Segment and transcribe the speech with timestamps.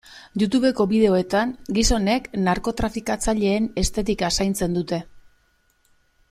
[0.43, 5.01] Youtubeko bideoetan gizonek narkotrafikatzaileen estetika zaintzen dute.